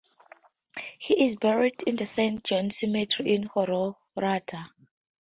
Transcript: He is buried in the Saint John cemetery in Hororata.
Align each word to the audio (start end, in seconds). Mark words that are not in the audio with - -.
He 0.97 1.25
is 1.25 1.35
buried 1.35 1.83
in 1.85 1.95
the 1.95 2.07
Saint 2.07 2.43
John 2.43 2.71
cemetery 2.71 3.35
in 3.35 3.47
Hororata. 3.47 4.65